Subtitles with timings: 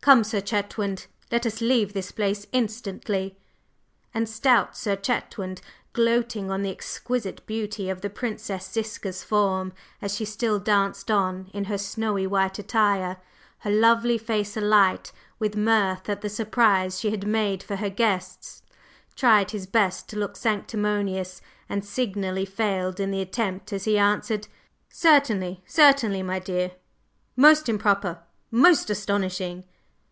[0.00, 3.36] Come, Sir Chetwynd, let us leave this place instantly!"
[4.14, 5.60] And stout Sir Chetwynd,
[5.92, 11.50] gloating on the exquisite beauty of the Princess Ziska's form as she still danced on
[11.52, 13.18] in her snowy white attire,
[13.58, 18.62] her lovely face alight with mirth at the surprise she had made for her guests,
[19.14, 24.48] tried his best to look sanctimonious and signally failed in the attempt as he answered:
[24.88, 25.62] "Certainly!
[25.66, 26.70] Certainly, my dear!
[27.36, 28.22] Most improper…
[28.50, 29.64] most astonishing!"